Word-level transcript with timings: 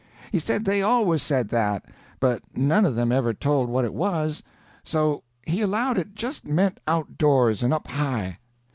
He 0.31 0.39
said 0.39 0.65
they 0.65 0.81
always 0.81 1.21
said 1.21 1.49
that, 1.49 1.85
but 2.19 2.41
none 2.55 2.87
of 2.87 2.95
them 2.95 3.11
ever 3.11 3.35
told 3.35 3.69
what 3.69 3.85
it 3.85 3.93
was, 3.93 4.41
so 4.83 5.21
he 5.45 5.61
allowed 5.61 5.99
it 5.99 6.15
just 6.15 6.43
meant 6.43 6.79
outdoors 6.87 7.61
and 7.61 7.71
up 7.71 7.87
high. 7.87 8.39